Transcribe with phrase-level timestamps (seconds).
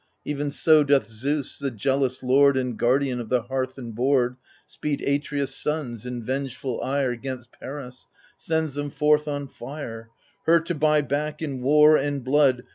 [0.25, 4.35] Even so doth Zeus, the jealous lord And guardian of the hearth and board,
[4.65, 8.07] Speed Atreus' sons, in vengeful ire, 'Gainst Paris—
[8.39, 10.09] sends them forth on fire,
[10.47, 12.63] Her to buy back, in war and blood.